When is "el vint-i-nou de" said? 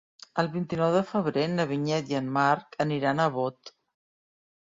0.43-1.01